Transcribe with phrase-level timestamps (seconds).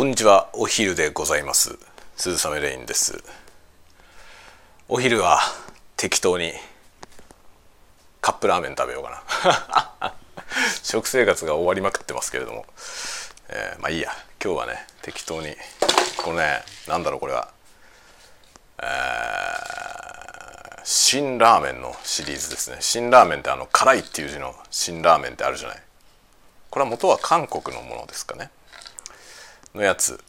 [0.00, 0.48] こんにちは。
[0.54, 1.78] お昼でございます。
[2.16, 3.22] 鈴雨レインです。
[4.88, 5.40] お昼は
[5.98, 6.54] 適当に
[8.22, 9.22] カップラーメン食べようか
[10.00, 10.14] な。
[10.82, 12.64] 食生活が終わりまくってますけれども、
[13.48, 14.10] えー、まあいいや。
[14.42, 15.54] 今日はね適当に
[16.24, 17.50] このねなんだろうこれは。
[18.82, 22.78] えー、辛ラーメンのシリーズですね。
[22.80, 25.82] 辛ラーメンってあの辛いっていう字の辛ラーメンってあるじゃない。
[26.70, 28.50] これは元は韓国のものですかね。
[29.74, 30.22] のやつ。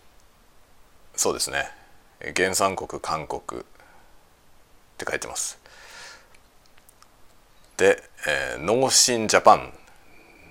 [1.16, 1.70] そうですね。
[2.36, 3.64] 原産国韓国っ
[4.98, 5.59] て書いてます。
[7.77, 9.73] で、えー、農心ジャパン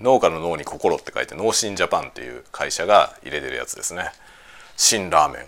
[0.00, 4.10] 農家の脳に心って書いて農心ジャパンっていう会社が入れてるやつですね。
[4.76, 5.46] 辛ラーメン。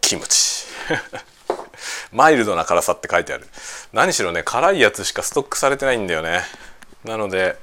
[0.00, 0.66] キムチ。
[2.12, 3.48] マイルドな辛さって書いてある。
[3.92, 6.42] 何しろね辛いやつしかストックされてないんだよね。
[7.04, 7.56] なので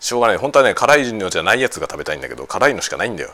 [0.00, 0.36] しょうがない。
[0.38, 3.30] 本当はね辛いのじゃないやつが食べたいんだけど辛いのしかないんだよ。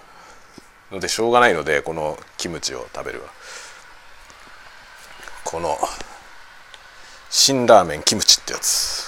[0.90, 3.28] のでしょうがないのでこのキムチを食べるわ。
[5.44, 5.78] この
[7.30, 9.04] 辛ラーメンキムチってやつ。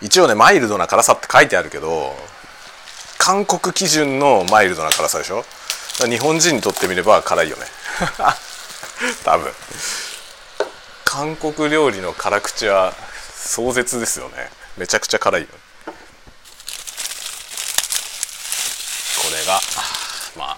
[0.00, 2.14] 一応ねマイルドな辛さって書いてあるけど
[3.18, 5.44] 韓国基準のマイルドな辛さでしょ？
[6.08, 7.62] 日本人にとってみれば辛いよね。
[9.24, 9.52] 多分。
[11.04, 12.92] 韓国料理の辛口は
[13.34, 14.50] 壮絶ですよね。
[14.76, 15.48] めちゃくちゃ辛いよ
[19.46, 19.60] が
[20.36, 20.56] まあ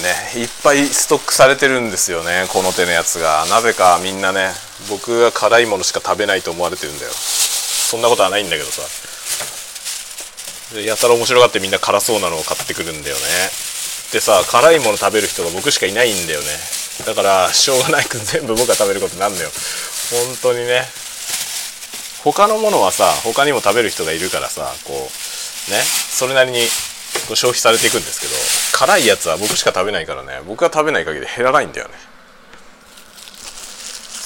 [0.00, 3.44] ねいっぱいストックされてるんですよねこの手のやつが。
[3.50, 4.52] なぜかみんなね
[4.88, 7.10] 僕が辛いものしか食べないと思われてるんだよ。
[7.10, 8.82] そんなことはないんだけどさ。
[10.80, 13.22] やたら面白がってみんな辛そうなのを買ってくるんだよね。
[14.12, 16.46] でさ辛いもの食べる人が僕しかいないんだよね。
[17.06, 19.50] だからしょうがないく全部僕が食べることになんだよ。
[20.10, 20.84] 本当にね。
[22.22, 26.66] 他のものはさ他にも食べる人がいるからさこうねそれなりに
[27.34, 28.32] 消費されていくんですけど
[28.78, 31.94] 辛いやつは僕しか食べないからね僕が食べない限り減らないんだよね。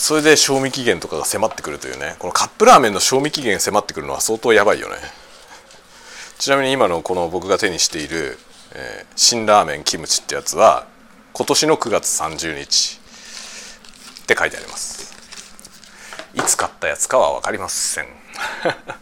[0.03, 4.97] それで賞味期限とかが迫ってくるというねこのカップラーメンの賞味期限迫ってくるのは相当やばいよね。
[6.39, 8.37] ちなみに今のこの僕が手にしている、
[8.75, 10.89] えー、辛ラーメンキムチってやつは
[11.33, 13.01] 今年の9月30日
[14.23, 15.15] って書いてあります。
[16.35, 18.07] いつ買ったやつかは分かりません。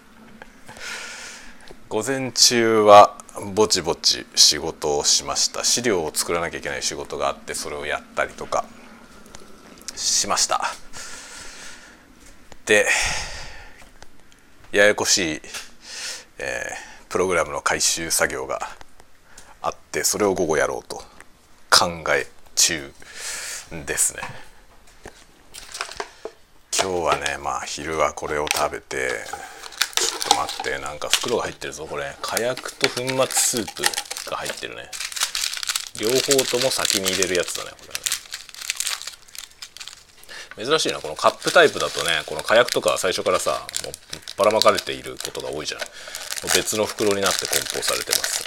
[1.90, 3.18] 午前中は
[3.52, 5.64] ぼちぼち仕事をしました。
[5.64, 8.64] 資料を作らなきゃいけない仕事があってそれをやったりとか
[9.96, 10.62] しました。
[12.64, 12.86] で
[14.70, 15.40] ややこしい、
[16.38, 18.60] えー、プログラムの回収作業が
[19.60, 21.02] あってそれを午後やろうと
[21.76, 22.92] 考え中
[23.84, 24.22] ですね。
[26.80, 29.10] 今日はねまあ昼はこれを食べて
[30.40, 32.16] 待ってなんか袋が入ってるぞこれ。
[32.22, 33.82] 火薬と粉末スープ
[34.30, 34.90] が入ってるね。
[36.00, 37.76] 両方とも先に入れるやつだねこ
[40.56, 40.68] れね。
[40.70, 43.92] 珍しいなこのカップタイプだとねこの火薬とか最初からさもう
[44.38, 45.88] ばらまかれていることが多いじゃない
[46.54, 48.44] 別の袋になって梱包されてます。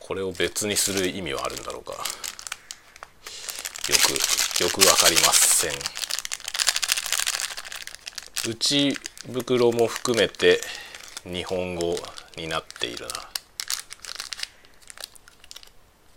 [0.00, 1.92] これを別にする意味はあるんだろうか。
[1.92, 1.98] よ
[4.04, 5.72] くよく分かりません。
[8.48, 8.96] 内
[9.32, 10.60] 袋も含めて
[11.24, 11.96] 日本語
[12.36, 13.14] になっているな、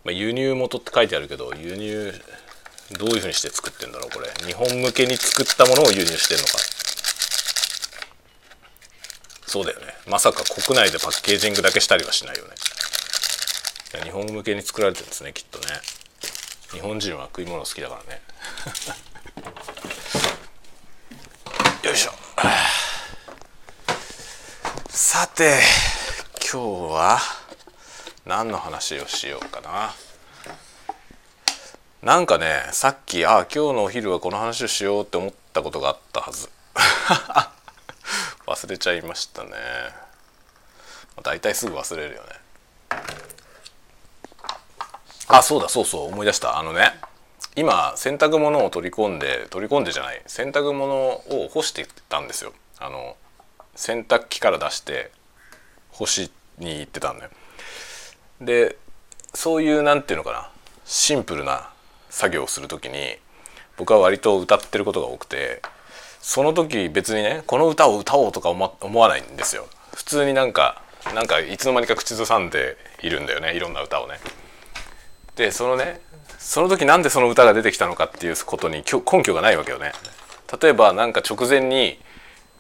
[0.06, 2.14] まあ、輸入元って書いてあるけど輸入
[2.98, 4.30] どういうふうにして作ってんだろうこれ。
[4.46, 6.58] 日本向けに作ったものを輸入してんのか。
[9.46, 9.94] そうだよね。
[10.08, 12.52] まさか国内でパッケージングだけしたりはしないよね。
[14.04, 15.66] 日本向けに作られてるんですねきっとね。
[16.72, 18.22] 日本人は食い物好きだからね。
[21.90, 22.12] よいしょ。
[24.90, 25.56] さて
[26.36, 27.18] 今日は
[28.28, 29.92] 何の話をしようかな。
[32.04, 36.52] なんかねさっきああ今日のお昼はこの話をしようって思ったことがあったはず。
[38.46, 39.50] 忘れちゃいましたね。
[41.24, 42.28] 大体すぐ忘れるよね。
[45.28, 46.60] あそうだそうそう思い出した。
[46.60, 47.09] あのね
[47.60, 52.54] 今洗濯物を取り込んで取り込んでじゃない洗濯物を干してたんですよ。
[52.80, 53.18] あの
[53.76, 55.12] 洗濯機から出して
[55.92, 57.32] 干しに行ってたんだよ。
[58.40, 58.78] で
[59.34, 60.50] そういう何て言うのかな
[60.86, 61.70] シンプルな
[62.10, 63.18] 作業をする時に
[63.76, 65.62] 僕は割と歌ってることが多くて
[66.22, 69.68] その時別にねこの歌を歌おうとか思わないんですよ。
[69.94, 70.82] 普通になんか
[71.14, 74.18] なんかいつの間にか口ずさんでいるんだよねいろんな歌をね。
[75.36, 76.00] でそのね
[76.40, 79.92] その時なんでその歌が出てきたのかっていうことに根拠がないわけよね。
[80.60, 82.00] 例えば何か直前に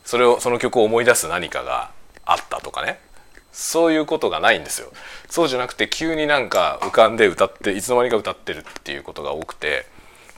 [0.04, 1.92] それをその曲を思い出す何かが
[2.26, 3.00] あったとかね。
[3.52, 4.92] そういうことがないんですよ。
[5.30, 9.86] そうじゃなくて急になんか浮かんで歌っていつの間にか歌ってるっていうことが多くて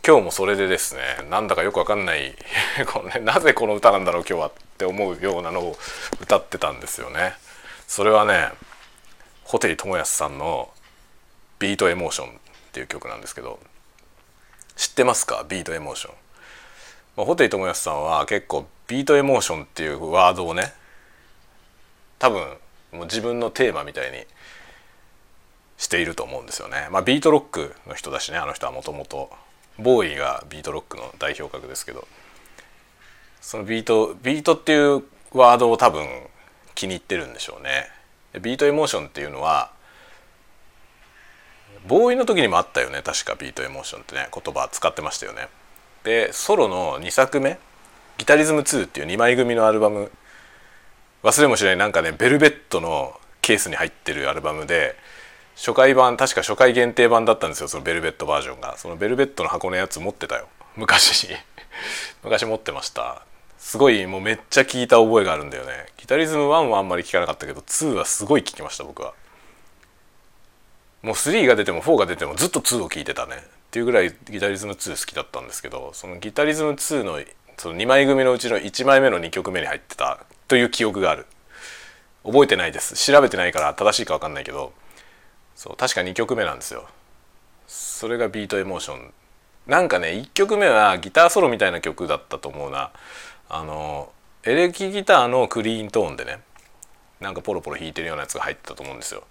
[0.05, 2.35] 今日もそれでですねなんだかよくわかんない
[2.91, 5.77] この、ね、なぜこの歌なんだろう今日はって思うようなのを
[6.21, 7.35] 歌ってたんですよね。
[7.87, 8.49] それはね
[9.43, 10.69] ホテル智康さんの
[11.59, 12.39] 「ビートエモーション」
[12.71, 13.59] っていう曲なんですけど
[14.77, 15.45] 知ってますか？
[15.47, 16.13] ビートエモーション、
[17.17, 20.73] まあ、布袋寅泰さんは結構ビートエモーションっていうワードをね
[22.17, 22.39] 多分
[22.93, 24.25] もう自分のテーマみたいに
[25.77, 26.87] していると思うんですよね。
[26.91, 29.29] まあ、ビートロックの人だしねあの人はもともと
[29.77, 32.07] BOØWYがビートロックの代表格ですけど
[33.41, 35.03] そのビートビートっていう
[35.33, 36.05] ワードを多分
[36.75, 37.87] 気に入ってるんでしょうね。
[38.39, 39.71] ビートエモーションっていうのは
[41.87, 45.47] ボーイの時にもあったよね確かビートエモーションってね言葉使ってましたよね。
[46.03, 47.59] でソロの2作目
[48.17, 50.11] 「ギタリズム2」っていう2枚組のアルバム
[51.23, 54.95] 忘れもしないなんかねベルベットのケースに入ってるアルバムで
[55.55, 58.77] 初回版確か初回限定版だったんですよそのベルベットバージョンが。
[58.77, 60.47] そのベルベットの箱のやつ持ってたよ。
[60.75, 61.29] 昔。
[61.29, 61.35] に
[62.23, 63.21] 昔持ってました。
[63.59, 65.85] すごいもうめっちゃ聞いた覚えがあるんだよね。
[65.97, 69.13] ギタリズム1はあんまり聞かなかったけど2はすごい聞きました僕は。
[71.01, 73.35] もう3が出ても4が出てもずっと2を聞いてたね。
[73.35, 73.39] っ
[73.71, 77.19] ていうぐらいギタリズム2好きだったんですけどそのギタリズム2の
[77.57, 81.25] その2枚組のうちの1枚目の2曲目に入ってたという記憶がある。
[82.23, 82.95] 覚えてないです。
[82.95, 84.73] 調べてないから正しいか分かんないけど
[85.55, 86.87] そう確か2曲目なんですよ。
[87.67, 89.13] それがビートエモーション。
[89.67, 92.91] なんかね1曲目はギターソロみたいな曲だったと思うな。
[93.49, 94.11] あの
[94.43, 96.41] エレキギターのクリーントーンでね
[97.19, 99.23] なんかポロポロ弾いてるようなやつが入ってたと思うんですよ。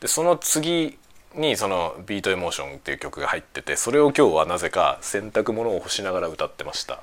[0.00, 0.98] でその次
[1.34, 7.02] にその「ビートエモーション」っていう曲が入っててそれを今日はなぜか洗濯物を干しながら歌ってました。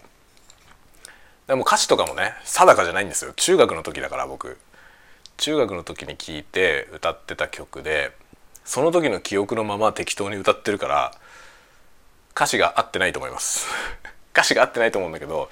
[1.48, 3.33] でも歌詞とかもね定かじゃないんですよ。
[3.36, 4.57] 中学の時だから僕。
[5.38, 8.13] 中学の時に聴いて歌ってた曲で
[8.63, 11.13] その時の記憶のまま適当に歌ってるから
[12.33, 13.68] 歌詞が合ってないと思います。
[14.33, 15.50] 歌詞が合ってないと思うんだけど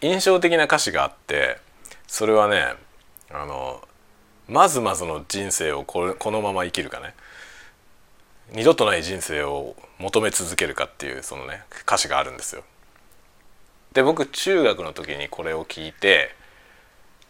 [0.00, 1.58] 印象的な歌詞があって
[2.06, 2.74] それはね
[3.30, 3.86] あの
[4.46, 7.14] まずまずの人生をこのまま生きるかね。
[8.54, 12.62] 二度とない人生を求め続けるかっていうそのね歌詞があるんですよ。
[13.92, 16.34] で僕中学の時にこれを聞いて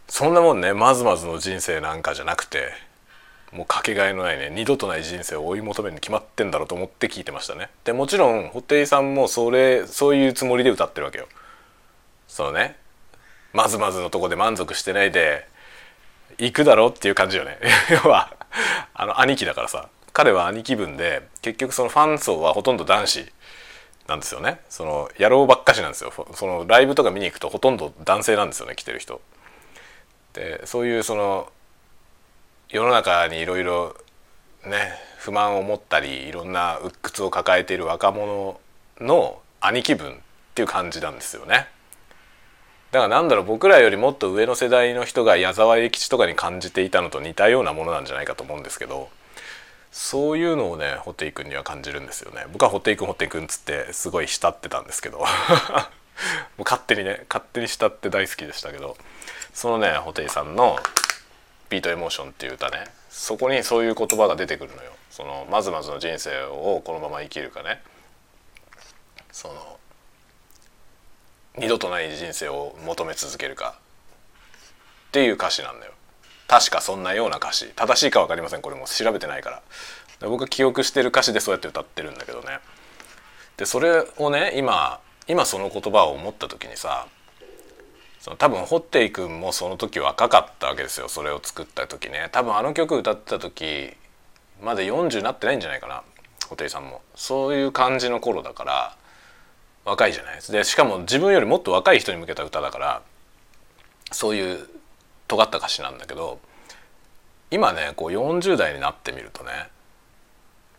[0.06, 2.72] そんなもんねまずまずの人生なんかじゃなくて
[3.52, 7.70] もうかけがえのないね二度とない人生を追い求めるに決まってんだろうと思って聞いてましたね。
[7.84, 11.26] でもちろん布袋さんもそれそういうつもりで歌ってるわけよ。
[12.28, 12.76] そのね
[13.54, 15.48] まずまずのとこで満足してないで
[16.36, 17.58] 行くだろうっていう感じよね。
[18.04, 18.36] 要は
[18.92, 19.88] あの兄貴だからさ。
[20.14, 23.26] 彼は兄貴分で結局そのファン層はほとんど男子
[24.06, 29.20] なんですよねその野郎ばっかしなんですよそのライブとか見に行くとほとんど男性なんですよね来てる人。
[30.32, 31.50] でそういうその
[32.68, 33.96] 世の中にいろいろ
[34.64, 38.60] ね不満を持ったりいろんな鬱屈を抱えている若者
[39.00, 40.16] の兄貴分っ
[40.54, 41.66] ていう感じなんですよね。
[42.92, 49.08] だからなんだろう僕らよりもっと上の世代の人が矢沢永吉とかに感じていたのと似たようなものなんじゃないかと思うんですけど
[49.94, 52.46] そういうのをねホテイ君には感じるんですよね。
[52.52, 55.18] 僕はホテイ君ホテイ君っつってすごい慕ってたんですけど。
[55.20, 55.26] もう
[56.64, 58.96] 勝手にね勝手に慕って大好きでしたけど。
[59.54, 60.80] そのねホテイさんの
[61.70, 62.92] 「ビートエモーション」っていう歌ね。
[63.08, 64.90] そこにそういう言葉が出てくるのよ。
[65.12, 67.80] そのまずまずの人生をこのまま生きるかね。
[69.30, 69.78] その
[71.56, 73.76] 二度とない人生を求め続けるか。
[75.08, 75.92] っていう歌詞なんだよ。
[76.46, 77.70] 確かそんなような歌詞。
[77.74, 78.62] 正しいか分かりません。
[78.62, 79.62] これも調べてないから。
[80.28, 82.60] 僕が記憶してる歌詞でそうやって歌ってるんだけどね。
[83.56, 87.06] でそれをね今今その言葉を思った時にさ
[88.20, 91.08] その多分ホッテイ君もその時若かったわけですよ。
[91.08, 92.28] それを作った時ね。
[92.32, 93.92] 多分あの曲歌ってた時
[94.62, 96.02] まだ40なってないんじゃないかな。
[96.48, 97.02] ホテイさんも。
[97.14, 98.96] そういう感じの頃だから
[99.84, 100.52] 若いじゃないです。
[100.52, 103.02] でしかも自分よりもっと若い人に向けた歌だから
[104.10, 104.68] そういう
[105.28, 106.38] 尖った歌詞なんだけど
[107.50, 109.68] 今ねこう40代になってみるとね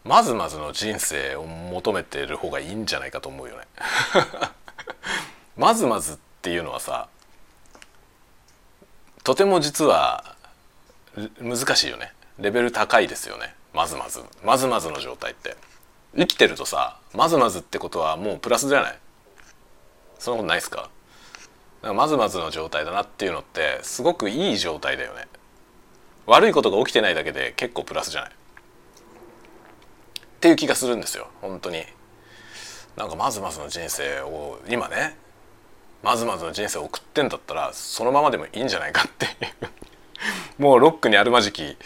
[0.04, 3.64] まずまずの人生を求めてる方がいいんじゃないかと思うよね。
[5.58, 7.08] まずまずっていうのはさ
[9.24, 10.36] とても実は
[11.40, 12.14] 難しいよね。
[12.38, 13.56] レベル高いですよね。
[13.74, 14.24] まずまず。
[14.44, 15.58] まずまずの状態って。
[16.16, 19.00] 生きてるとさまずまずってことはもうプラスじゃない？
[20.20, 20.90] そんなことないですか？
[21.94, 25.28] まずまずの状態だなっていうのってすごくいい状態だよね。
[26.26, 28.32] 悪いことが起きてないだけで結構プラスじゃない？
[28.32, 28.34] っ
[30.40, 31.28] ていう気がするんですよ。
[31.42, 31.84] 本当に。
[32.96, 35.16] なんかまずまずの人生を今ね
[36.02, 40.62] まずまずの人生を送ってんだったらそのままでもいいんじゃないかっていう。
[40.62, 41.78] もうロックにあるまじき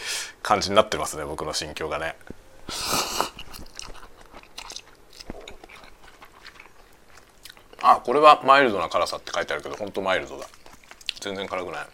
[0.43, 2.15] 感じになってますね僕の心境がね。
[7.81, 10.45] あこれはマイルドな辛さって書いてあるけど本当マイルドだ。
[11.19, 11.87] 全然辛くない。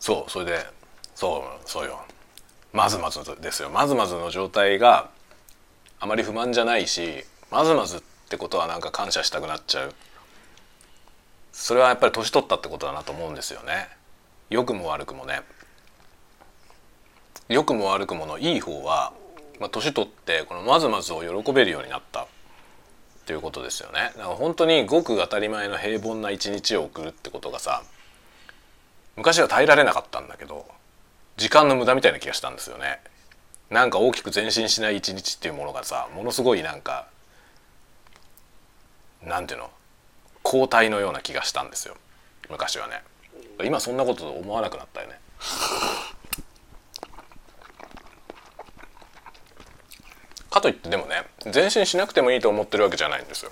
[0.00, 0.66] そうそれで
[1.14, 2.00] そうそうよ。
[2.72, 3.70] まずまずですよ。
[3.70, 5.10] まずまずの状態が
[6.00, 9.94] あまり不満じゃないしまずまずってことはなんか感謝したくなっちゃう。
[11.52, 13.88] それはやっぱり年取ったってことだなと思うんですよね。
[14.50, 15.42] 良くも悪くもね。
[17.48, 19.12] 良くも悪くものいい方は、
[19.60, 22.26] まあ、年取ってこのまずまずを喜べるようになった。
[23.24, 24.12] っていうことですよね。
[24.18, 27.82] だから本当にごく当たり前の平凡な一日を送るってことがさ
[29.16, 30.66] 昔は耐えられなかったんだけど
[31.38, 33.00] 時間の無駄みたいな気がしたんですよね。
[33.70, 37.06] なんか大きく前進しない一日っていうものがさものすごいなんか
[39.22, 39.70] なんていうの
[40.44, 41.96] 交代のような気がしたんですよ。
[42.50, 43.02] 昔はね。
[43.64, 45.18] 今そんなこと思わなくなったよね。
[50.54, 53.50] かといってでもね前進しなくてもいいと思ってるわけじゃないんですよ。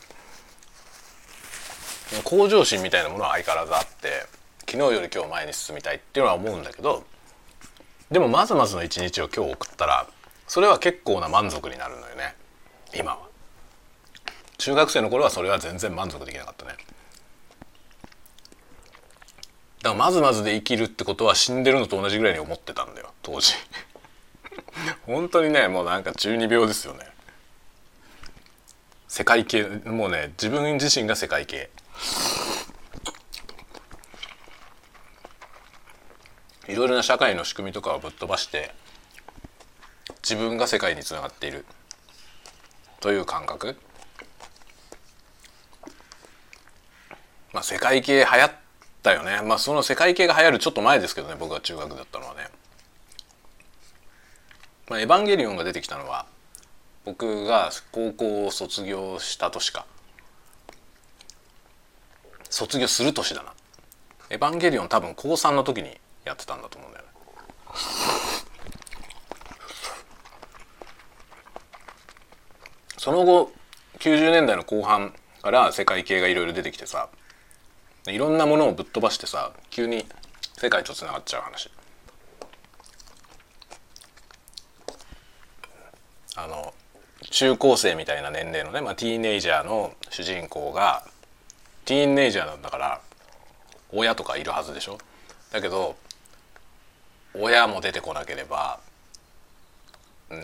[2.24, 4.26] 向上心みたいなものは相変わらずあって
[4.60, 7.04] 昨日より今日前に進みたいっていうのは思うんだけど
[8.10, 10.06] でもまずまずの一日を今日送ったら
[10.46, 12.34] それは結構な満足になるのよね。
[12.94, 13.18] 今は。
[14.58, 16.72] 中学生の頃はそれは全然満足できなかったね。
[19.82, 23.54] だからまずまずで生きるってことは死んでるのと同じぐらいに思ってたんだよ当時。
[25.06, 27.06] 本当にねもうなんか中二病ですよね。
[29.08, 31.70] 世界系もうね自分自身が世界系。
[36.68, 38.72] いろいろな社会の仕組みとかをぶっ飛ばして
[40.22, 41.66] 自分が世界につながっている。
[43.00, 43.76] という感覚。
[47.52, 48.52] まあ世界系流行っ
[49.02, 49.42] たよね。
[49.42, 52.48] まあその世界系が流行るちょっと前ですけどね僕が中学だったのはね。
[54.88, 56.26] まあ、エヴァンゲリオンが出てきたのは
[57.04, 59.86] 僕が高校を卒業した年か。
[62.48, 63.54] 卒業する年だな。
[64.30, 67.10] エヴァンゲリオン多分高3の時にやってたんだと思うんだよね。
[72.98, 73.52] その後
[73.98, 75.12] 90年代の後半
[75.42, 77.08] から世界系がいろいろ出てきてさ
[78.06, 80.06] いろんなものをぶっ飛ばしてさ急に
[80.56, 81.68] 世界とつながっちゃう話。
[86.36, 86.72] あの
[87.30, 91.04] 中高生みたいな年齢のね、まあ、ティーネイジャーの主人公が
[91.84, 93.00] ティーネイジャーなんだから
[93.92, 94.98] 親とかいるはずでしょ？
[95.52, 95.96] だけど
[97.34, 98.80] 親も出てこなければ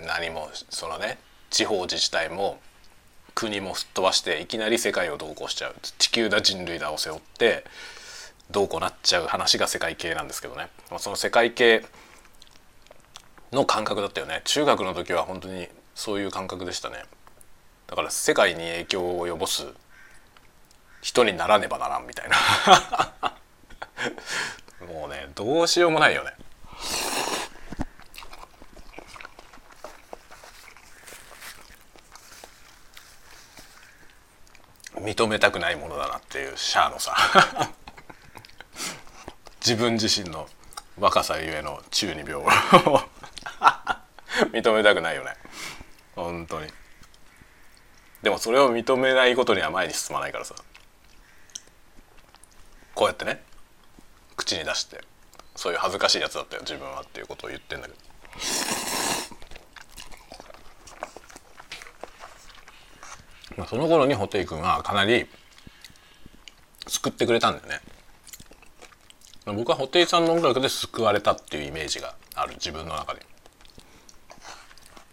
[0.07, 1.19] 何もそのね
[1.51, 2.61] 地方自治体も
[3.35, 5.75] 国も吹っ飛ばしていきなり世界をどうこうしちゃう。
[5.99, 7.65] 地球だ人類だを背負って
[8.51, 11.85] どうこうなっちゃう話が世界系なんですけどね、まあ、その世界系
[13.53, 14.43] の感覚だったよね。
[14.45, 15.69] 中学の時は本当に
[15.99, 17.03] そういう感覚でしたね。
[17.89, 19.67] だから世界に影響を及ぼす
[21.03, 23.35] 人にならねばならんみたいな。
[24.87, 26.35] もうねどうしようもないよね。
[35.01, 37.17] 認めたくないものだなっていうシャアのさ。
[39.61, 40.49] 自分自身の
[40.97, 42.49] 若さゆえの中二病を。
[44.55, 45.35] 認めたくないよね。
[46.19, 46.67] 本当に。
[48.23, 50.55] でもそれを認めないことには前に進まないからさ。
[52.95, 53.41] こうやってね
[54.37, 55.05] 口に出して
[55.55, 57.99] そういう恥ずかしいやつだったよ自分はっていうことを言ってんだけど。
[63.57, 65.29] まあその頃に布袋君はかなり
[66.89, 67.81] 救ってくれたんだよね。
[69.47, 73.25] 僕は布袋さんの音楽で救われたっていうイメージがある自分の中で。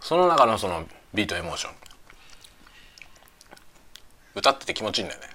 [0.05, 0.85] その中のその
[1.15, 1.74] ビートエモーション
[4.35, 5.27] 歌ってて気持ちいいんだよね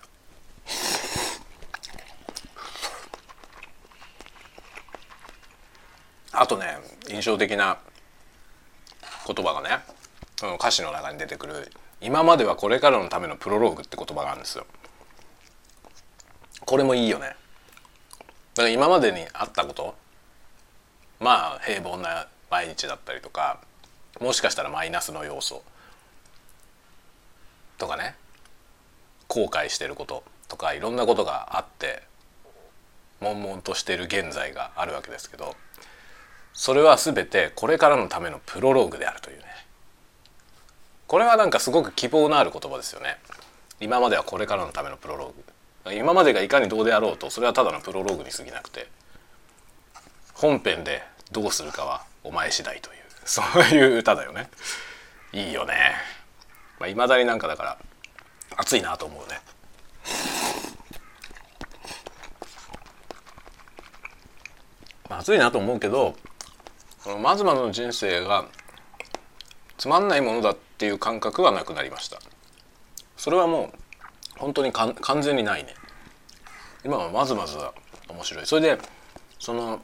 [6.31, 7.79] あとね印象的な
[9.27, 9.81] 言葉がね
[10.55, 14.67] 歌詞の中に出てくる「今まではこれからのためのプロローグ」って言葉があるんですよ。
[16.65, 17.27] これもいいよね。
[17.27, 19.97] だから今までにあったこと
[21.19, 23.59] まあ平凡な毎日だったりとか
[24.21, 25.63] もしかしたらマイナスの要素
[27.79, 28.15] とかね
[29.29, 32.03] 後悔してることとかいろんなことがあって
[33.21, 35.57] 悶々としている現在があるわけですけど
[36.53, 39.45] それは全てこれからのためのプロローグであるというね。
[41.07, 43.19] これはなんかすごく希望のある言葉ですよね。
[43.81, 45.95] 今まではこれからのためのプロローグ。
[45.95, 48.89] 今までがいかにどうであろうとそれはただのプロローグに過ぎなくて
[50.35, 53.00] 本編でどうするかはお前次第という。
[53.25, 54.51] そういう歌だよね。
[55.33, 55.95] いいよね。
[56.79, 57.79] まあ、未だになんかだから
[58.57, 59.41] 熱いなと思うね。
[65.09, 66.15] まあ、熱いなと思うけど
[67.03, 68.47] このまずまずの人生が
[69.77, 72.19] つまんないものだっていう感覚はなくなりました。
[73.17, 73.73] それはも
[74.37, 75.75] う本当に完全にないね。
[76.85, 77.75] 今はまずまずは
[78.09, 78.47] 面白い。
[78.47, 78.79] それで
[79.39, 79.81] その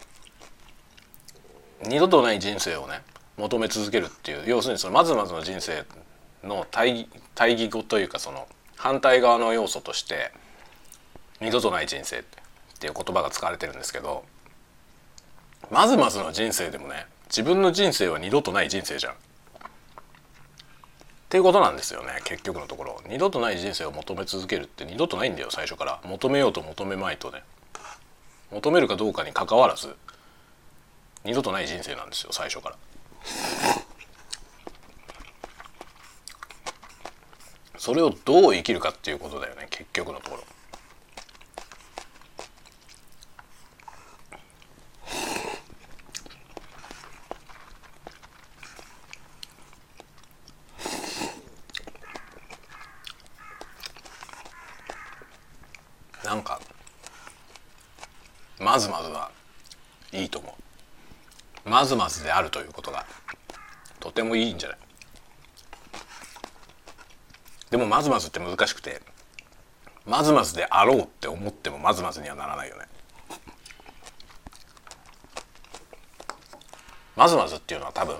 [1.82, 3.02] 二度とない人生をね
[3.36, 5.84] 求め続けるっていう要するにそのまずまずの人生
[6.42, 10.32] の対対義語というかその反対側の要素として
[11.40, 12.22] 二度とない人生っ
[12.78, 14.24] ていう言葉が使われてるんですけど
[15.70, 19.12] まずまずの人生でもね自分の人生は二度とない人生じゃん。
[19.12, 19.16] っ
[21.28, 27.42] ていうことなんですよね結局のところ二度とない人生を求め続けるって二度とないんだよ最初から求めようと求めまいとね
[28.52, 29.96] 求めるかどうかにかかわらず
[31.24, 32.76] 二度とない人生なんですよ最初から。
[37.78, 40.42] それをどう生きるかっていうことだよね結局のところ。
[56.24, 56.60] なんか
[58.58, 59.30] まずまずは
[60.10, 60.55] いいと思う
[61.66, 63.04] まずまずであるということが
[64.00, 64.78] とてもいいんじゃない？
[67.70, 69.02] でもまずまずって難しくて
[70.06, 72.86] まずまずであろうって思ってもまずまずにはならないよね。
[77.16, 78.16] まずまずっていうのは多分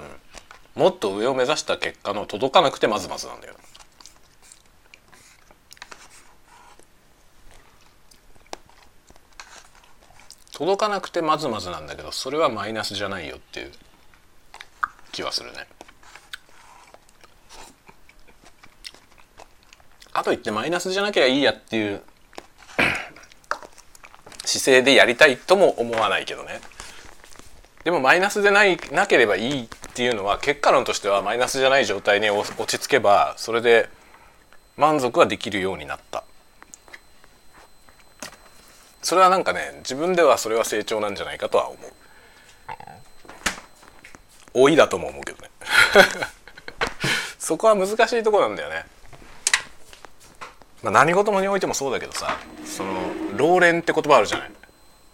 [0.75, 3.55] もっと上を目指した結果の届かなくてまずまずなんだよ
[10.57, 13.73] 届かなくてまずまずなんだけどそれはマイナスじゃないよっていう
[15.13, 15.67] 気はするね。
[20.14, 22.01] かといってマイナスじゃなきゃいいやっていう
[24.47, 26.62] 姿勢でやりたいとも思わないけどね。
[27.85, 33.90] でもマイナスでないなければいいっていうのは結果論としてはマイナスじゃない状態に落ち着けばそれで
[34.79, 36.25] 満足はできるようになった。
[39.07, 41.81] それはなんかね自分ではそれは成長なんじゃないかとは思う。
[44.53, 45.51] 老いだとも思うけどね。
[47.38, 48.85] そこは難しいとこなんだよね。
[50.83, 52.95] まあ、何事もにおいてもそうだけどさその
[53.37, 54.51] 老練って言葉あるじゃない。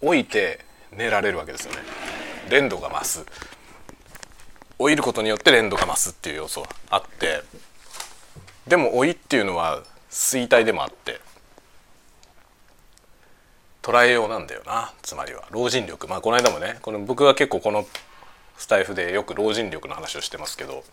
[0.01, 1.83] 老いて寝られるわけですよね。
[2.49, 3.23] 練度が増す。
[4.79, 7.43] 老いることによって練度が増すっていう要素はあって。
[8.65, 11.21] でも老いっていうのは衰退でもあって。
[13.83, 14.93] 捉えようなんだよな。
[15.03, 15.43] つまりは。
[15.51, 16.07] 老人力。
[16.07, 17.85] まあこの間もねこの僕は結構この
[18.57, 20.83] スタイフでよく老人力の話をしてますけど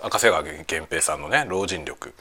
[0.00, 2.14] 赤瀬川源平さんのね老人力。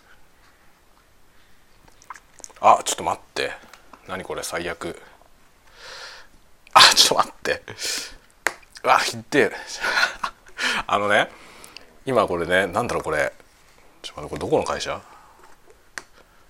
[2.59, 3.51] あちょっと待って。
[4.07, 4.43] 何これ？
[4.43, 4.99] 最悪。
[6.73, 7.61] あちょっと待って。
[8.83, 9.51] わひって
[10.87, 11.29] あのね
[12.05, 13.31] 今これねなんだろうこれ。
[14.01, 14.99] ちょっと待ってこれどこの会社？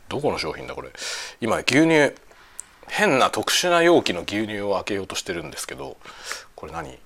[0.07, 0.89] どこの商品だこれ？
[1.41, 2.15] 今牛乳
[2.89, 5.97] 変な特殊な容器の牛乳を開けようとしてるんですけど
[6.55, 6.97] これ何？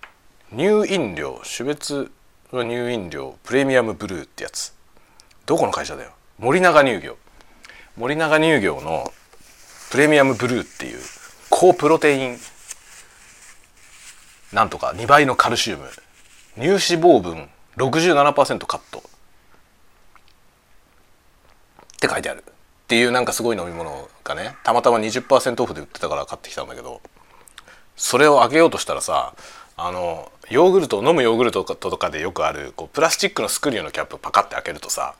[0.51, 2.11] 乳飲料種別
[2.51, 4.73] の乳飲料プレミアムブルーってやつ。
[5.45, 6.11] どこの会社だよ？
[6.39, 7.17] 森永乳業。
[7.97, 9.11] 森永乳業の
[9.91, 10.99] プレミアムブルーっていう
[11.49, 12.37] 高プロテイン
[14.51, 15.87] なんとか2倍のカルシウム。
[16.55, 18.99] 乳脂肪分67%カット。
[18.99, 19.01] っ
[21.99, 22.43] て書いてある。
[22.93, 27.01] っていうなんかすごい飲み物がねたまたま20%オフで売ってたから買ってきたんだけど
[27.95, 29.33] それを開けようとしたらさ
[29.75, 35.15] あのヨーグルト飲むヨーグルトとかでよくあるこうプラスチックのスクリューのキャップパカッて開けるとさ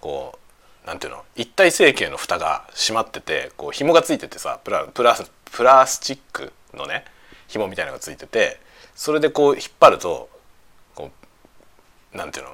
[0.00, 0.38] こ
[0.84, 7.04] うなんていうの一体成形の蓋が閉まっててこう紐がついててさプラプラスプラスチックのね
[7.46, 8.58] 紐みたいなのがついてて
[8.94, 10.30] それでこう引っ張ると
[10.94, 11.10] こ
[12.14, 12.52] うなんていうの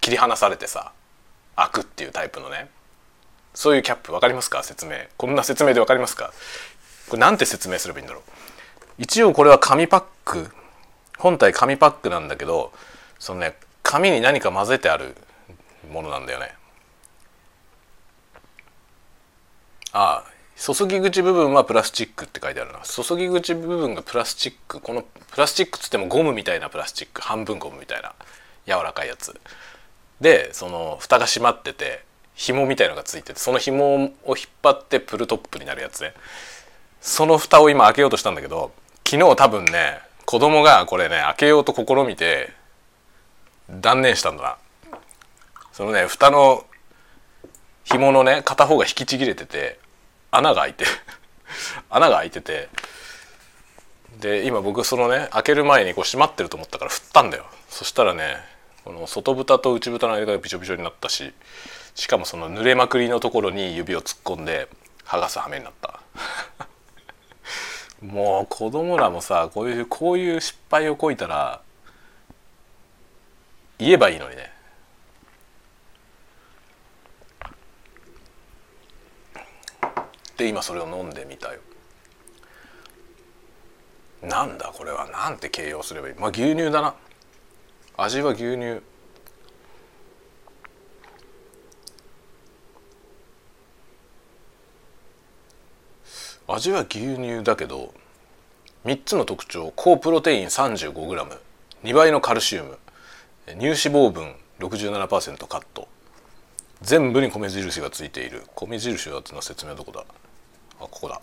[0.00, 0.92] 切り離されてさ
[1.60, 2.68] 開くっていうタイプのね。
[3.52, 4.62] そういうキャップ分かりますか？
[4.62, 4.96] 説明。
[5.16, 6.32] こんな説明で分かりますか？
[7.08, 8.22] これなんて説明すればいいんだろう？
[8.98, 10.48] 一応これは紙パック。
[11.18, 12.72] 本体紙パックなんだけど
[13.18, 15.16] そのね紙に何か混ぜてある
[15.92, 16.54] ものなんだよね。
[19.92, 22.80] ああ注ぎ口部分はプラスチックって書いてあるな。
[22.80, 24.80] 注ぎ口部分がプラスチック。
[24.80, 27.20] このプラスチックっつってもゴムみたいなプラスチック。
[27.22, 28.14] 半分ゴムみたいな。
[28.66, 29.34] 柔らかいやつ。
[30.20, 32.04] でその蓋が閉まってて
[32.34, 36.14] 紐みたいのがついててその紐を引っ張ってプルトップになるやつね。
[37.00, 38.72] その蓋を今開けようとしたんだけど
[39.08, 42.52] 昨日多分ね子供がこれね開けようと試みて
[43.70, 44.56] 断念したんだな。
[45.72, 46.64] そのね蓋の
[47.84, 49.78] 紐のね片方が引きちぎれてて
[50.30, 50.84] 穴が開いて
[51.90, 52.68] 穴が開いてて
[54.18, 57.46] で今僕そのね開ける前にこう閉まってると思ったから振ったんだよ。
[57.68, 58.49] そしたらね
[58.84, 61.32] この外蓋と内蓋の間がびちょびちょになったし
[61.94, 64.68] しかもその濡れまくりのところに指を突っ込んで
[65.04, 66.00] 剥がす羽目になった。
[68.00, 71.60] もう子供らもさこういうこういう失敗をこいたら
[73.78, 74.52] 言えばいいのにね。
[80.38, 81.60] で今それを飲んでみたよ。
[84.22, 85.06] なんだこれは？
[85.10, 86.14] なんて形容すればいい？
[86.14, 86.94] まあ牛乳だな。
[88.02, 88.80] 味は牛乳。
[96.48, 97.92] 味は牛乳だけど
[98.86, 99.74] 3つの特徴。
[99.76, 102.78] 高プロテイン 35g2 倍のカルシウム。
[103.48, 105.86] 乳脂肪分67%カット。
[106.80, 108.44] 全部に米印がついている。
[108.54, 110.00] 米印はの説明はどこだ？
[110.00, 110.04] あ
[110.80, 111.20] ここだ。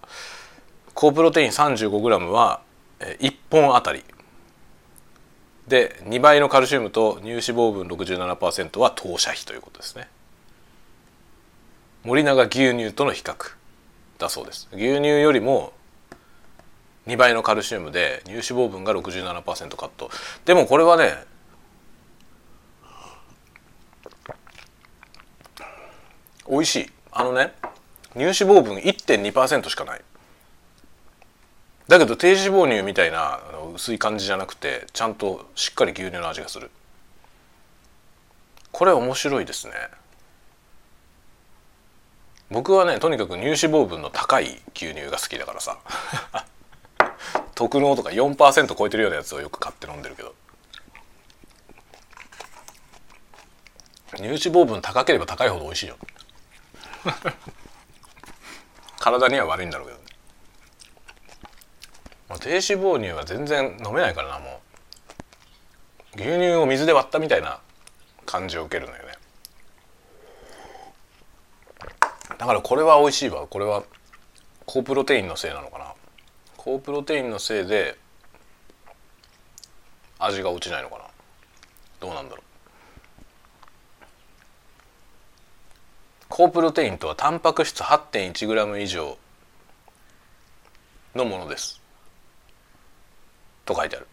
[0.93, 2.61] 高プロテイン 35g は
[2.99, 4.03] 1本あたり。
[5.67, 10.07] で2倍のカルシウムと乳脂肪分67%は投射費ということですね。
[12.03, 13.35] 森永牛乳との比較
[14.17, 14.69] だそうです。
[14.71, 15.73] 牛乳よりも
[17.07, 20.09] 2倍のカルシウムで乳脂肪分が67%カット。
[20.45, 21.25] でもこれはね
[26.49, 26.91] 美味しい。
[27.11, 27.53] あのね
[28.13, 30.01] 乳脂肪分1.2%しかない。
[31.87, 33.39] だけど低脂肪乳みたいな
[33.73, 36.69] 薄い感じじゃなくてちゃんとしっかり牛乳の味がする。
[38.71, 39.73] これ面白いですね。
[42.49, 45.77] 僕はねとにかく乳脂肪分の高い牛乳が好きだからさ。
[47.55, 50.35] 特納とか4%超えてるようなやつをよく買って飲んでるけど。
[54.15, 55.97] 乳脂肪分高ければ高いほど美味しいよ。
[58.99, 60.06] 体には悪いんだろうけどね。
[62.29, 64.61] まあ低脂肪乳は全然飲めないからなも
[66.15, 66.19] う。
[66.19, 67.59] 牛乳を水で割ったみたいな
[68.25, 69.13] 感じを受けるのよね。
[72.37, 73.47] だからこれは美味しいわ。
[73.47, 73.83] これは
[74.65, 75.93] 高プロテインのせいなのかな。
[76.57, 77.97] 高プロテインのせいで
[80.19, 81.03] 味が落ちないのかな。
[81.99, 82.43] どうなんだろう。
[86.29, 89.17] 高プロテインとはタンパク質 8.1g 以上
[91.15, 91.81] のものです。
[93.67, 94.07] と書いてある。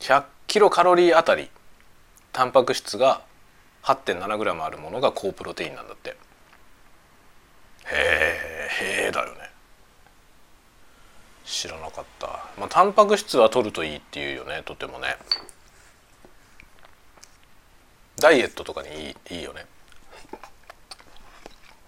[0.00, 1.50] 100キロカロリーあたり
[2.32, 3.22] タンパク質が
[3.82, 6.10] 8.7g あるものが高プロテインなんだって。
[6.10, 6.14] へ
[7.92, 9.50] えへえだよね。
[11.44, 12.26] 知らなかった。
[12.58, 15.16] まあタンパク質は取るといいっていうよねとてもね。
[18.16, 19.66] ダイエットとかにいいいいよね。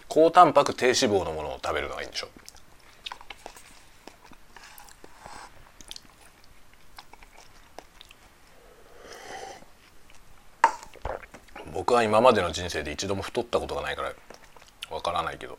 [0.08, 2.28] 高タンパク低脂肪のものを食べるのがいいんでしょ。
[11.92, 14.12] は今までの人生で一度も太ったことがないから
[14.90, 15.58] わからないけど。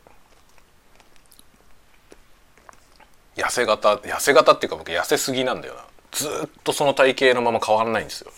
[3.36, 5.84] 痩せ型痩せ型っていうか僕痩せすぎなんだよな。
[6.12, 6.30] ずっ
[6.62, 8.32] とその体型のまま変わらないんですよ。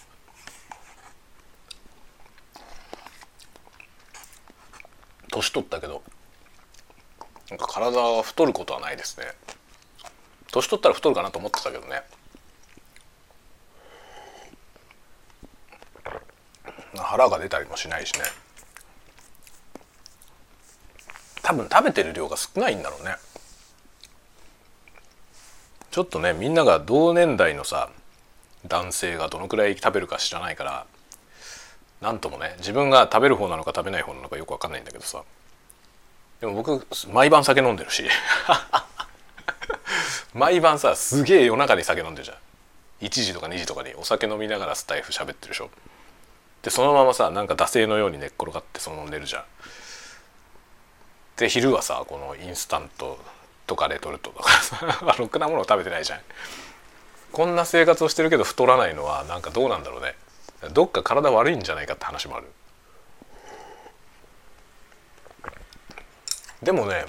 [5.31, 6.03] 年取ったけど。
[7.51, 9.27] なんか体は太ることはないですね。
[10.53, 12.03] 年取ったら太るかなと思ってたけどね。
[17.03, 18.21] 腹が出たりもしないしね。
[21.43, 23.17] 多分食べてる量が少ないんだろうね。
[25.91, 27.91] ちょっとねみんなが同年代のさ
[28.67, 30.87] 男性がどのくらい食べるか知らないから
[32.01, 35.23] 何ともね自分が食べる方なのか食べない方なのかよく分かんないんだけどさ。
[36.41, 38.05] でも僕毎晩酒飲んでるし。
[40.35, 42.37] 毎晩さすげえ夜中に酒飲んでるじゃん。
[43.07, 45.71] 1時とか2時とかにお酒飲みながらスタイフ喋ってるでしょ。
[46.65, 49.45] でそのままさなんか惰性のように寝っ転がってそのまま寝るじゃん。
[51.37, 53.19] で昼はさこのインスタント
[53.67, 56.21] とかレトルトとかさ ろくなものを食べてないじゃん。
[57.33, 60.15] こんな生活をしてるけど太らないのはなんかどうなんだろうね。
[60.73, 62.51] どっか体悪いんじゃないかって話もある。
[66.63, 67.05] でもね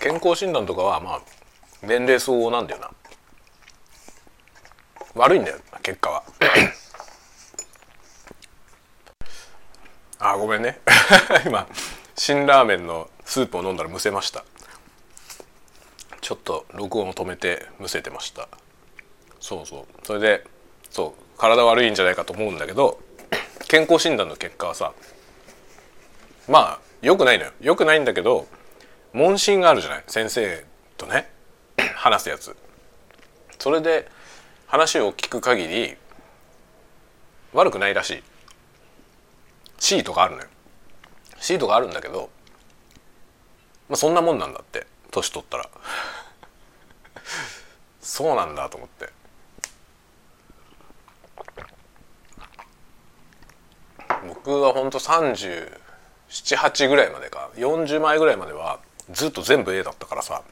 [0.00, 1.20] 健康診断とかはまあ
[1.80, 2.90] 年齢相応なんだよな。
[5.14, 6.22] 悪いんだよ結果は。
[10.18, 10.80] あごめんね。
[11.46, 11.66] 今
[12.16, 14.44] 辛ラーメンのスープを飲んだらむせました。
[16.20, 18.48] ちょっと録音を止めてむせてました。
[19.40, 20.06] そうそう。
[20.06, 20.44] それで
[20.90, 22.98] そう体悪いんじゃないかと思うんだけど
[23.68, 24.92] 健康診断の結果はさ
[26.48, 27.52] まあよくないのよ。
[27.60, 28.48] よくないんだけど
[29.12, 30.04] 問診があるじゃない？
[30.08, 30.64] 先生
[30.96, 31.30] とね
[31.94, 32.56] 話すやつ。
[33.60, 34.08] それで
[34.66, 35.96] 話を聞く限り
[37.52, 38.22] 悪くないらしい。
[39.78, 40.48] C とかあるのよ。
[41.38, 42.30] C とかあるんだけど
[43.88, 44.86] まあそんなもんなんだって。
[45.10, 45.68] 年取ったら。
[48.00, 49.08] そうなんだと思って。
[54.28, 57.50] 僕はほんと378ぐらいまでか。
[57.54, 60.42] 40前ぐらいまではずっと全部 A だったからさ。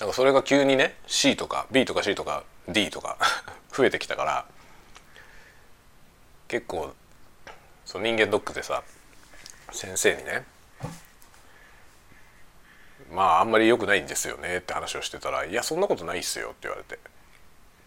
[0.00, 3.16] なんかそれが急にね C とか B とか C とか D とか
[3.72, 4.46] 増えてきたから。
[6.52, 6.92] 結構
[7.86, 8.82] その人間ドックでさ
[9.70, 10.44] 先生にね
[13.10, 16.98] まああんまり良くないんですよねって話をしてたら「いやそんなことないっすよ」って言われて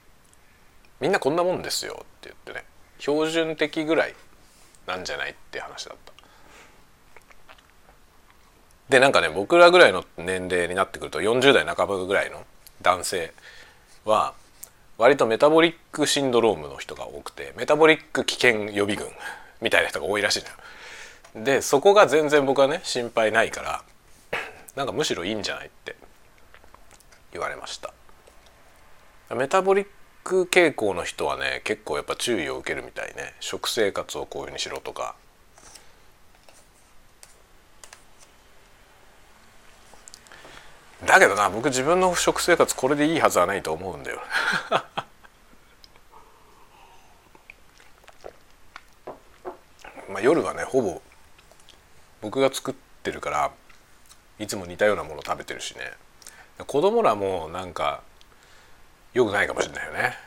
[1.00, 2.66] 「みんなこんなもんですよ」って言ってね。
[2.98, 4.16] 標準的ぐらい
[4.88, 6.14] なんじゃないって話だった。
[8.90, 12.44] でなんかね僕らぐらいの年齢になってくると40代半ばぐらいの
[12.82, 13.34] 男性
[14.06, 14.34] は
[14.98, 19.08] 割とメタボリックシンドロームの人が多くてメタボリック危険予備軍
[19.62, 20.48] みたいな人が多いらしいの
[21.42, 21.46] よ。
[21.46, 23.84] でそこが全然僕はね心配ないから
[24.76, 25.96] なんかむしろいいんじゃないって
[27.34, 27.94] 言われました
[29.36, 29.88] メタボリッ
[30.24, 35.16] ク傾向の人はね結構やっぱ注意を受けるみたいね食生活をこういうふうにしろとか
[41.04, 44.22] だけどな僕自分の食生活これでいいはずはないと思うんだよ。
[50.10, 51.02] まあ夜はねほぼ
[52.22, 53.52] 僕が作ってるから
[54.40, 55.92] いつも似たようなもの食べてるしね。
[56.66, 58.02] 子供らもなんか
[59.14, 60.18] よくないかもしれないよね。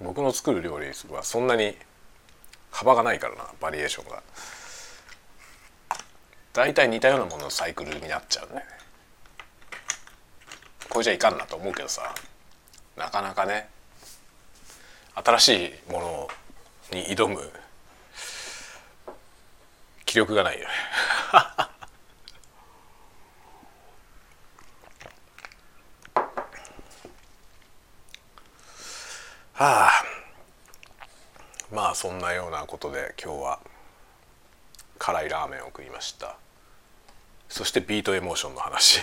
[0.00, 1.76] 僕の作る料理はそんなに
[2.70, 4.22] 幅がないからなバリエーションが。
[6.54, 8.64] 大体似たようなもののサイクルになっちゃうね。
[10.88, 12.14] これじゃいかんなと思うけどさ
[12.96, 13.68] なかなかね
[15.14, 16.28] 新しいもの
[16.92, 17.50] に挑む
[20.08, 20.68] 気力がないよね。
[29.52, 30.04] はあ。
[31.70, 33.60] まあそんなようなことで今日は
[34.98, 36.36] 辛いラーメンを食いました。
[37.50, 39.02] そしてビートエモーションの話。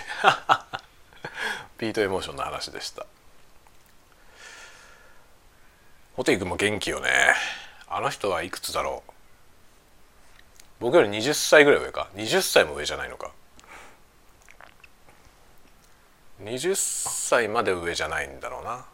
[1.78, 3.06] ビートエモーションの話でした。
[6.16, 7.10] ホテイ君も元気よね。
[7.88, 9.12] あの人はいくつだろう？
[10.80, 13.32] 僕より20歳ぐらい上か？20歳も上じゃないのか
[16.42, 18.86] ？20歳まで上じゃないんだろうな。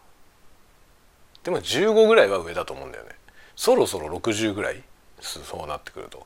[1.44, 3.12] でも15ぐらいは上だと思うんだよね。
[3.56, 4.82] そろそろ60ぐらい
[5.20, 6.26] そうなってくると。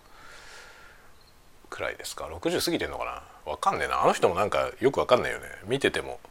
[1.69, 3.51] くらいですか？60過ぎてんのかな？
[3.51, 4.01] わかんねえな。
[4.01, 5.45] あの人もなんかよくわかんないよね。
[5.67, 6.21] 見てても。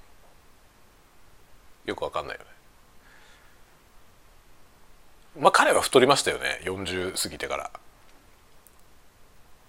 [1.84, 2.50] よくわかんないよね。
[5.40, 6.60] まあ彼は太りましたよね。
[6.64, 7.70] 40過ぎてから。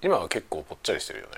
[0.02, 1.32] 今は結構ぽっちゃりしてるよね。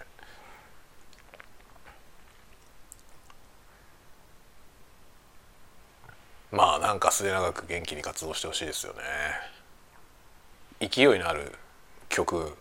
[6.52, 10.88] まあなんか末永く元気に活動してほしいですよね。
[10.88, 11.54] 勢いのある
[12.10, 12.56] 曲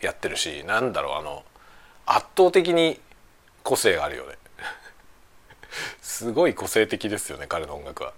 [0.00, 1.44] やってるしなんだろうあの
[2.06, 3.00] 圧倒的に
[3.62, 4.36] 個性があるよね。
[6.00, 8.12] すごい個性的ですよね彼の音楽は。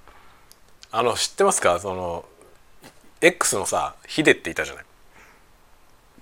[0.92, 1.80] あの知ってますか？
[1.80, 2.24] その
[3.20, 4.84] X のさヒデっていたじゃない？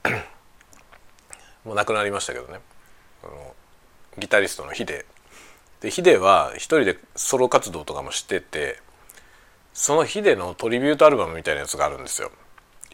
[1.65, 2.61] もう亡くなりましたけどね。
[3.23, 3.55] あの
[4.19, 5.07] ギタリストのヒデ。
[5.81, 8.81] でヒデは一人でソロ活動とかもしてて
[9.75, 12.31] そのヒデのトリビュートアルバムみたいなやつがあるんですよ。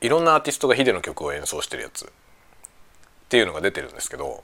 [0.01, 2.07] いろんなアーティストがヒデの曲を演奏してるやつ。
[2.07, 2.09] っ
[3.29, 4.43] ていうのが出てるんですけど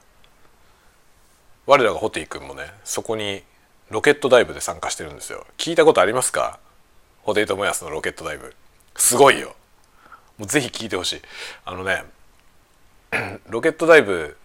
[1.64, 3.42] 我らがホテイ君もねそこに
[3.90, 5.46] ロケットダイブで参加してるんですよ。
[5.58, 6.58] 聞いたことありますか？
[7.22, 8.54] ホテイトモヤスのロケットダイブ。
[8.96, 9.54] すごいよ。
[10.38, 11.22] もうぜひ聞いてほしい。
[11.64, 12.04] あのね
[13.48, 14.36] ロケットダイブ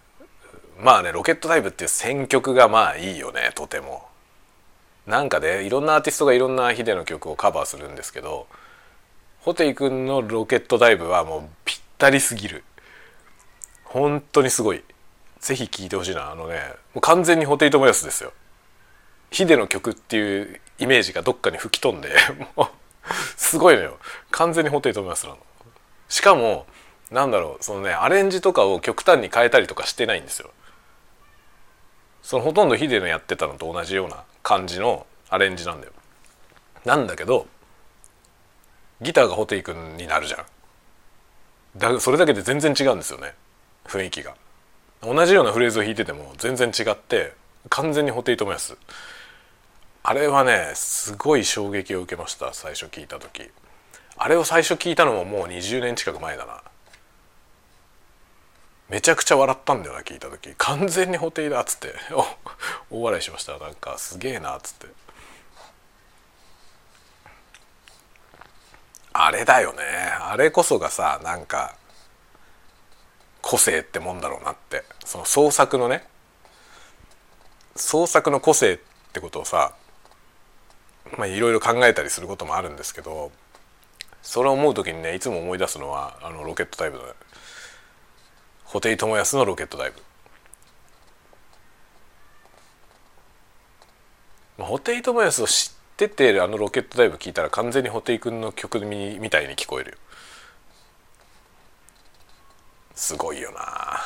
[0.78, 4.06] まあねロケットダイブっていう選曲がまあいいよねとても。
[5.06, 8.46] なんかねいろんなアーティストがいろんなヒデの曲をカバーするんですけど
[9.40, 12.62] ホテイ君のロケットダイブはもうぴったりすぎる。
[13.84, 14.84] 本当にすごい。
[15.40, 16.30] ぜひ聴いてほしいな。
[16.30, 18.32] あのねもう完全にホテイトモヤスですよ。
[19.30, 22.10] ヒデの曲っていうイメージがどっかに吹き飛んで
[22.56, 22.68] もう
[23.36, 23.98] すごいのよ。
[24.30, 25.38] 完全に布袋寅泰なの。
[26.08, 26.66] しかも
[27.10, 30.50] なんだろうそのねアレンジとかを極端に変えたりとかしてないんですよ。
[32.22, 35.92] そのほとんどヒデのやってたのと同じような感じのアレンジなんだよ。
[36.84, 37.46] なんだけど
[39.00, 40.46] ギターがホテイ君になるじゃん。
[41.76, 43.34] だそれだけで全然違うんですよね。
[43.86, 44.34] 雰囲気が。
[45.02, 47.32] 同じようなフレーズを弾いてても全然違って
[47.70, 48.76] 完全に布袋寅泰
[50.02, 53.50] あれはねすごい衝撃を受けました最初聞いた時。
[54.16, 56.62] あれを最初聞いたのももう20年近く前だな。
[58.88, 60.52] めちゃくちゃ笑ったんだよな聞いた時。
[60.58, 61.94] 完全に布袋だっつって。
[62.90, 63.58] 大笑いしました。
[63.58, 64.86] なんかすげえなっつって。
[69.12, 69.82] あれだよね。
[70.20, 71.74] あれこそがさなんか
[73.42, 74.84] 個性ってもんだろうなって。
[75.04, 76.06] その創作のね。
[77.76, 78.78] 創作の個性っ
[79.12, 79.72] てことをさ
[81.18, 83.30] まあいろいろ考えたりすることもあるんですけど
[84.22, 87.04] それを思う時にねいつも思い出すのはあのロケットダイブの
[88.66, 90.00] 布袋寅泰のロケットダイブ。
[94.58, 99.98] 布袋寅泰を知っててあのロケットダイブ聞いたら完全に布袋君の曲みたいに聞こえる。
[103.00, 103.98] すごいよな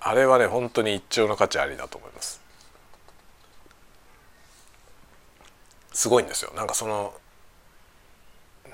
[0.00, 2.40] あれはね本当に一丁の価値ありだと思います
[5.92, 6.52] すごいんですよ。
[6.54, 7.12] なんかその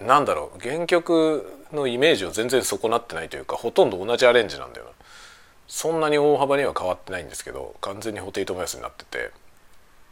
[0.01, 0.61] なんだろう。
[0.61, 4.93] 原曲のイメージを全然損なってないというかほとんど同じアレンジなんだよな。
[5.69, 9.31] そんなに大幅には変わってないんですけど完全に布袋寅泰になってて。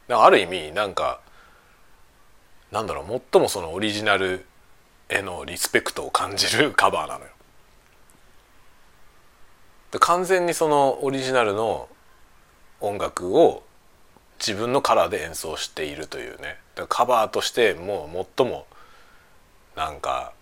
[0.09, 1.21] ある意味なんか
[2.71, 3.23] なんだろう。
[3.33, 4.45] 最もそのオリジナル
[5.09, 7.31] へのリスペクトを感じる カバーなのよ。
[10.01, 11.89] 完全にそのオリジナルの
[12.81, 13.63] 音楽を
[14.39, 16.59] 自分のカラーで演奏しているというね。
[16.89, 18.67] カバーとしてもう最も
[19.77, 20.33] なんか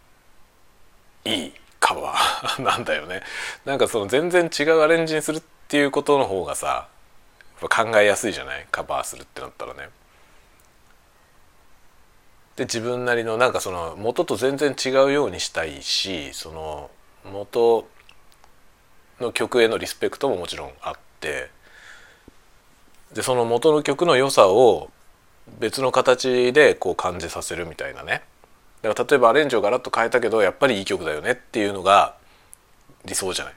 [1.24, 3.22] いいカバーなんだよね。
[3.64, 6.88] なんかその全然違うアレンジにするっていうことの方がさ
[7.60, 7.68] 考
[8.00, 8.66] えやすいじゃない？
[8.70, 9.88] カバーするってなったらね。
[12.56, 16.90] で自分なりのなんかその元と全然違うようにしたいしその
[17.24, 17.88] 元
[19.20, 21.50] の曲へのリスペクトももちろんあって
[23.14, 24.90] でその元の曲の良さを
[25.58, 28.22] 別の形でこう感じさせるみたいなね。
[28.80, 32.16] だから例えばアレンジをガラッと変えたけどやっぱりいい曲だよねっていうのが
[33.04, 33.54] 理想じゃない。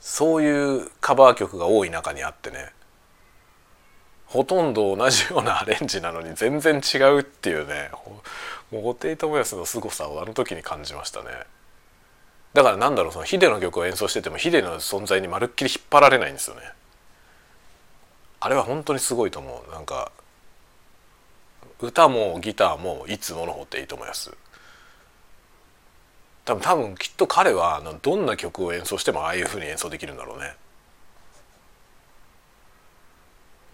[0.00, 2.72] そういうカバー曲が多い中にあってね
[4.26, 8.22] ほとんど同じようなアレンジなのに全然違うっていうねも
[8.72, 11.28] う布袋寅泰の凄さをあの時に感じましたね。
[12.54, 16.62] だからなんだろうそのヒデの曲を演奏しててもヒデの存在にまるっきり引っ張られないんですよね。
[18.40, 19.72] あれは本当にすごいと思う。
[19.72, 20.12] なんか
[21.80, 24.36] 歌もギターもいつもの布袋寅泰
[26.44, 30.56] 多分多分きっと彼はどんな曲を演奏してもああいうふうに演奏できるんだろうね。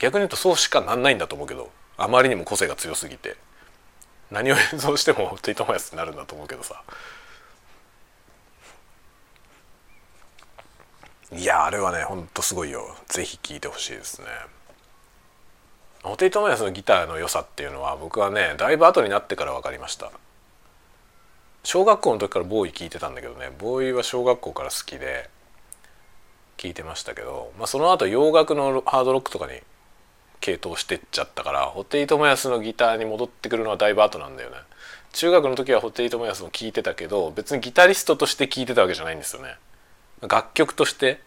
[0.00, 3.36] 逆に言うとそうしかなんないんだと思うけどあまりにも個性が強すぎて
[4.30, 6.82] 何を演奏しても布袋寅泰になるんだと思うけどさ。
[11.32, 12.96] いやあれはねほんとすごいよ。
[13.08, 14.26] 是非聴いてほしいですね。
[16.02, 20.12] 布袋寅泰のギターの良さっていうのは僕はねだいぶ後になってから分かりました。
[21.62, 25.30] 小学校の時からボーイ聴いてたんだけどねボーイは小学校から好きで
[26.58, 29.60] 聴いてましたけど、まあ、その後洋楽のハードロックとかに
[30.40, 34.56] 系統してっちゃったから布袋寅泰のギターに戻ってくるのはだいぶ後なんだよね。
[35.14, 39.56] 中学の時は布袋寅泰も聴いてたけど別にギタリストとして聴いてたわけじゃないんですよね。
[40.28, 41.20] 楽曲として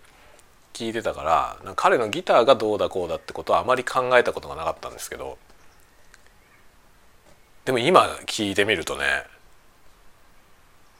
[0.74, 5.38] 聴いてたから彼のギターがどうだこうだってことはあまり考えたことがなかったんですけど
[7.66, 9.04] でも今聞いてみるとね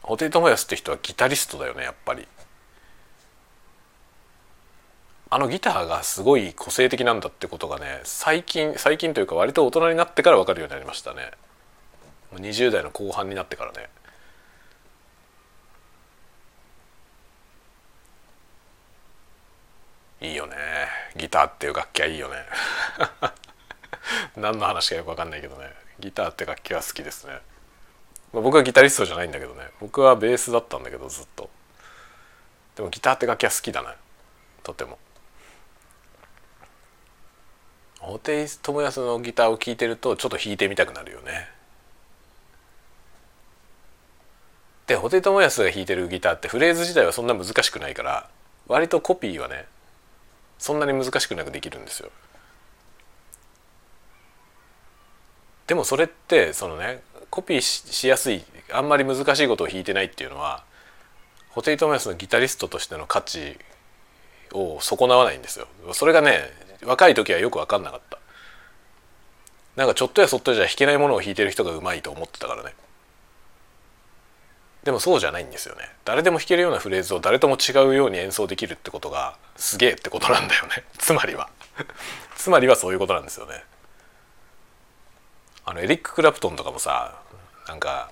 [0.04, 2.28] 布袋寅泰って人はギタリストだよねやっぱり。
[5.30, 11.32] あのギターがすごい個性的なんだってことがね最近最近というか割と大人になってから分かるようになりましたね
[12.34, 13.90] 20代の後半になってからね
[20.22, 20.56] いいよね。
[21.16, 22.36] ギターっていう楽器はいいよね。
[24.36, 25.72] 何の話かよく分かんないけどね。
[26.00, 27.40] ギターって楽器は好きですね、
[28.32, 29.70] まあ、僕はギタリストじゃないんだけどね。
[29.80, 31.50] 僕はベースだったんだけどずっと。
[32.76, 33.90] でもギターって楽器は好きだね
[34.64, 34.98] とても。
[38.00, 38.48] 布袋
[38.82, 41.50] 寅泰のギターを聴いてるとちょっと弾いてみたくなるよね。
[44.88, 48.30] で布袋寅泰が弾いてるギターってフレーズ自体はそんな難しくないから
[48.68, 49.66] 割とコピーはね
[50.58, 52.10] そんなに難しくなくできるんですよ。
[55.68, 60.64] でもそれってそのねコピーしやすいあんまり難しいことを弾いてないっていうのは
[61.50, 63.58] ホテイト・マヤスのギタリストとしての価値
[64.54, 65.68] を損なわないんですよ。
[65.94, 66.52] それがね
[66.86, 68.20] 若い時はよく分かんなかった。
[69.76, 72.74] なんかちょっとやそっとじゃ弾けないものを弾いてる人がうまいと思ってたからね。
[74.84, 75.90] でもそうじゃないんですよね。
[76.06, 80.84] 誰でも弾けるようなフレーズを誰とも違うように演奏できるってことがすげえってことなんだよね。
[80.98, 81.50] つまりは。
[82.38, 83.64] つまりはそういうことなんですよね。
[85.66, 87.20] あのエリック・クラプトンとかもさ
[87.68, 88.10] なんか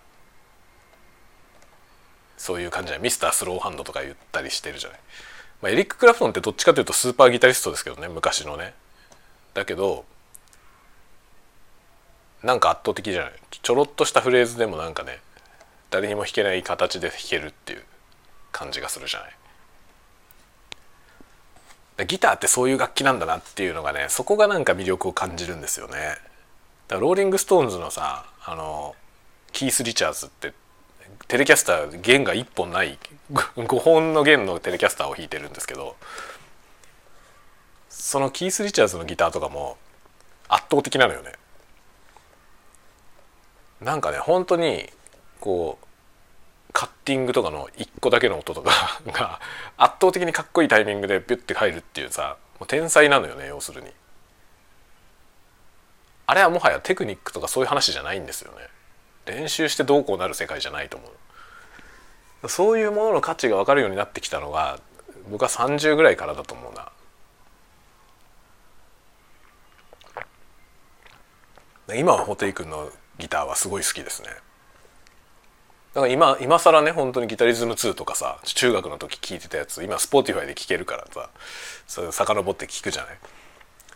[2.38, 5.00] そういう感じじゃミスタースローハンドとか言ったりしてるじゃない、
[5.62, 8.74] まあ、エリック・クラプトンってどっちかというとスーパーギタリストですけどね昔のね。
[9.54, 10.04] だけど
[12.44, 13.34] なんか圧倒的じゃない？
[13.50, 15.22] ちょろっとしたフレーズでもなんかね
[15.96, 17.84] 誰にも弾けない形で弾けるっていう
[18.52, 19.32] 感じがするじゃない。
[22.06, 25.94] ギターってそういう楽器なんだなっていうのがねそこがなんか魅力を感じるんですよね。
[25.96, 28.94] だからローリング・ストーンズのさあの
[29.54, 30.54] キース・リチャーズって
[31.30, 33.00] テレキャスター弦が1本ない
[33.32, 35.96] 5本の弦のテレキャスターを弾いてるんですけど
[37.88, 39.78] そのキース・リチャーズのギターとかも
[40.50, 41.32] 圧倒的なのよね。
[43.80, 44.92] なんかね本当に
[45.40, 45.85] こう
[46.76, 49.40] カッティングとかの1個だけの音とか が
[49.78, 53.94] 圧倒的にかっこいいタイミングでビュッて入るっていうさもう天才なのよね要するに。
[56.28, 58.68] あれはもはやテクニックとかそういう話じゃないんですよね。
[59.26, 61.08] 練習してどうこうなる世界じゃないと思
[62.44, 62.50] う。
[62.50, 64.80] そういうものの価値が分かるようになってきたのが
[65.30, 66.92] 僕は30ぐらいからだと思うな。
[71.96, 74.30] 今は布袋君のギターはすごい好きですね。
[75.96, 81.30] だから今今更ね本当に GUITARHYTHM 2とかさ中学の時聴いてたやつ今 Spotify で聴けるからさ
[81.88, 83.18] それ遡って聴くじゃない？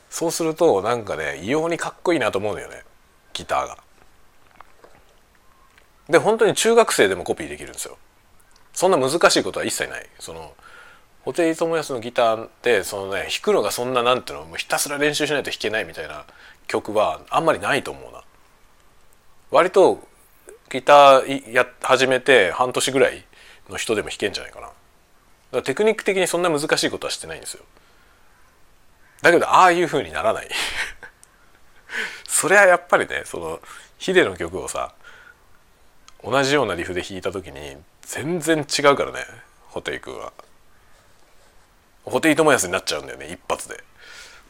[0.10, 2.84] そうするとなんかね異様にかっこいいなと思うのよね
[3.34, 3.78] ギターが。
[6.08, 7.98] で本当に中学生でもコピーできるんですよ。
[8.74, 10.08] そんな難しいことは一切ない。
[10.20, 10.54] その
[11.26, 16.26] 布袋寅泰のギターってそのね弾くのがそんななんていうのもうひたすら練習しないと弾けないみたいな
[16.68, 18.24] 曲はあんまりないと思うな。
[19.52, 20.08] 割と
[20.70, 23.26] ギターや始めて半年ぐらい
[23.70, 24.68] の人でも弾けんじゃないかな。
[24.68, 24.78] だか
[25.58, 27.64] らテクニック的にそんな難しいことはしてないんですよ。
[29.22, 30.50] だけどああいう風にならない。
[32.28, 33.60] それはやっぱりねその
[33.98, 34.94] ヒデの曲をさ
[36.24, 39.26] 同じようなリフで弾いた時に全然違うからね
[39.68, 40.32] ホテイ君は。
[42.06, 43.84] ホテイトモヤスになっちゃうんだよね一発で。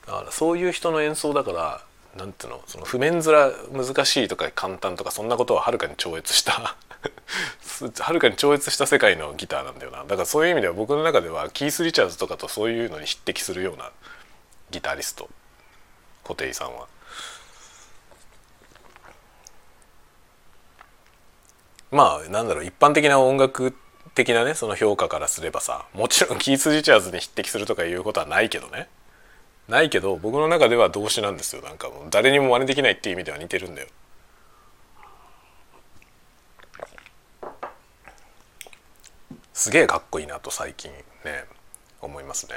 [0.05, 1.81] だからそういう人の演奏だから
[2.19, 2.61] なんていうの？
[2.67, 6.51] その譜面面難しいとか簡単とかそんなことははるかに超越した
[8.03, 10.03] はるかに超越した世界のギターなんだよな。
[10.03, 13.89] だからそういう意味では僕の中ではキース・リチャーズとかとそういうのに匹敵するような
[14.69, 15.29] ギタリスト
[16.23, 16.87] 固定さんは。
[21.91, 23.73] まあなんだろう一般的な音楽
[24.13, 28.89] 的なねその評価からすればさもちろんキース・リチャーズに匹敵するとかいうことはないけどね。
[29.69, 33.87] ないけど僕の中では動詞なんですよなんかもう誰にも真似できないっていう意味では似てるんだよ。
[39.53, 40.89] すげえかっこいいなと最近
[41.23, 41.45] ね
[42.01, 42.55] 思いますね。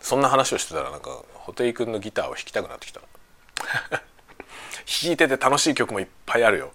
[0.00, 3.00] そんな話をしてたらなんか布袋君のギターを弾きたくなってきた
[3.90, 6.72] 弾いてて楽しい曲もいっぱいあるよ。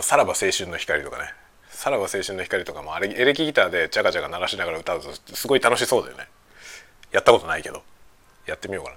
[0.00, 1.41] さらば青春の光とかね
[1.82, 6.28] さらば青春の光とかもあれエレキギターでジャガジャガ鳴らしながら歌うとすごい楽しそうだよね。
[7.10, 7.82] やったことないけど。
[8.46, 8.92] やってみようか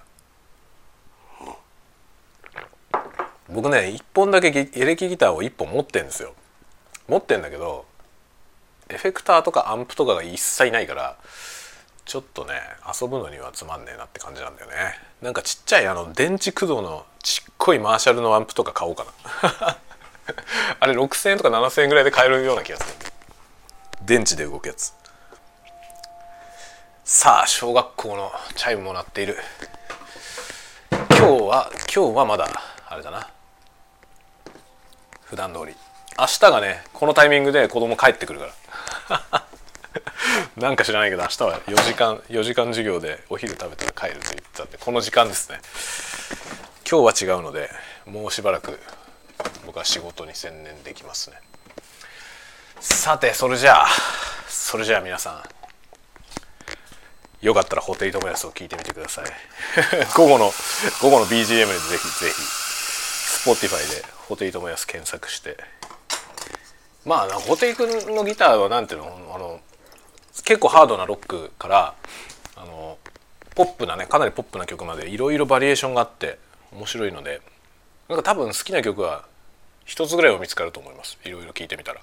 [2.93, 3.01] な。
[3.49, 6.36] 僕ね1本だけエレキギターを1本持ってんですよ。
[7.07, 7.88] 持ってんだけど
[8.89, 11.17] エフェクターとかアンプとかが一切ないから
[12.05, 12.53] ちょっとね
[13.01, 14.75] 遊ぶのにはつまんねえなって感じなんだよね。
[15.23, 19.07] なんかちっちゃいあの電池駆動のちっこいマーシャルのアンプとか買おうか
[19.41, 19.77] な。
[20.80, 22.89] あれ6,000円とか7,000円ぐらいで買えるような気がする。
[24.01, 24.93] 電池で動くやつ。
[27.03, 29.38] さあ小学校のチャイムも鳴っている。
[31.09, 32.49] 今日は今日はまだ
[32.88, 33.30] あれだな。
[35.26, 35.76] 普段通り。
[36.17, 38.47] 明日がねこのタイミングで子供帰ってくるか
[39.09, 39.45] ら。
[40.57, 45.59] なんか知らないけど明日は4時間4時間授業でお昼食べたら帰ると言ってたんでこの時間ですね。
[46.89, 47.69] 今日は違うので
[48.05, 48.80] もうしばらく
[49.65, 51.38] 僕は仕事に専念できますね。
[52.79, 53.88] さてそれじゃあ
[54.47, 55.43] それじゃあ皆さ
[57.41, 59.25] んよかったらホテイトモヤスを聞いてみてください。
[60.15, 60.53] 午後の
[61.01, 62.41] 午後の BGM でぜひぜひ
[63.49, 65.57] Spotify でホテイトモヤス検索して。
[67.05, 69.59] まあホテイ君のギターは何ていうのあの
[70.43, 71.93] 結構ハードなロックから
[72.55, 72.97] あの
[73.53, 76.39] ポップなねかなりポップな曲までいろいろバリエーションがあって
[76.73, 77.41] 面白いので
[78.08, 79.26] なんか多分好きな曲は
[79.84, 81.18] 一つぐらいは見つかると思います。
[81.24, 82.01] いろいろ聞いてみたら。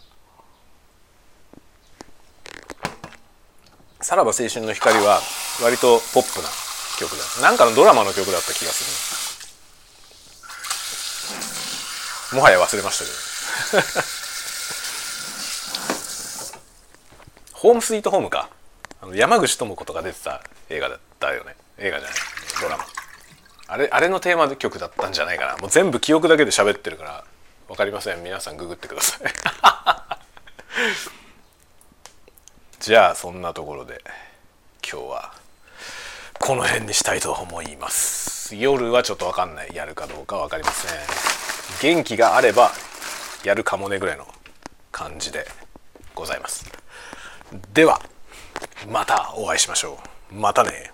[4.00, 5.20] さらば青春の光は
[5.62, 6.48] 割とポップな
[6.98, 7.42] 曲だ。
[7.42, 9.38] なんかのドラマの曲だった気がす
[12.32, 12.36] る。
[12.36, 13.86] もはや忘れましたけど。
[17.59, 18.48] ホームスイートホームか。
[19.00, 21.57] あの山口智子とか出てた映画だったよね。
[21.78, 22.18] 映画じゃない。
[22.61, 23.01] ドラマ。
[23.72, 25.56] あれあれのテーマ曲だったんじゃないかな。
[25.56, 27.24] もう全部記憶だけで喋ってるから
[27.68, 28.22] 分かりません。
[28.22, 29.32] 皆さんググってください。
[32.80, 34.04] じゃあそんなところで
[34.86, 35.32] 今日は
[36.38, 38.54] この辺にしたいと思います。
[38.56, 39.74] 夜はちょっと分かんない。
[39.74, 40.90] やるかどうか分かりません。
[41.80, 42.72] 元気があれば
[43.42, 44.26] やるかもねぐらいの
[44.90, 45.48] 感じで
[46.14, 46.70] ございます。
[47.72, 48.02] では
[48.86, 49.98] またお会いしましょ
[50.30, 50.34] う。
[50.34, 50.92] またね。